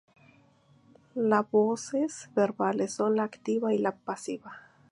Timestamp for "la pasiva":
3.77-4.51